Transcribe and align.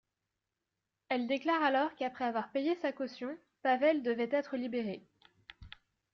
Elle 1.09 1.27
déclare 1.27 1.61
alors 1.61 1.93
qu'après 1.93 2.25
avoir 2.25 2.51
payé 2.51 2.73
sa 2.81 2.91
caution, 2.91 3.37
Pavel 3.61 4.01
devait 4.01 4.29
être 4.31 4.55
libéré. 4.57 5.05